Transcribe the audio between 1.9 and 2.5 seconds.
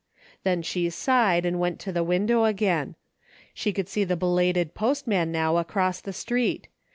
the window